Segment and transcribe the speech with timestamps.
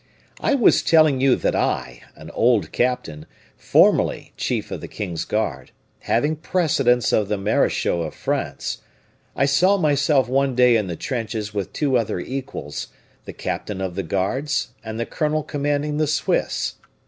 [0.39, 5.69] "I was telling you that I, an old captain, formerly chief of the king's guard,
[5.99, 8.79] having precedence of the marechaux of France
[9.35, 12.87] I saw myself one day in the trenches with two other equals,
[13.25, 16.73] the captain of the guards and the colonel commanding the Swiss.